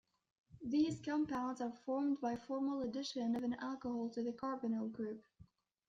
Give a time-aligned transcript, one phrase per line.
[0.65, 5.23] These compounds are formed by formal addition of an alcohol to the carbonyl group.